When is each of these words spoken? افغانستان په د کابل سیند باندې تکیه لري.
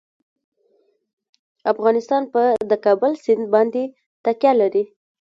افغانستان 1.71 2.23
په 2.33 2.41
د 2.69 2.71
کابل 2.85 3.11
سیند 3.23 3.45
باندې 3.53 3.83
تکیه 4.23 4.53
لري. 4.61 4.83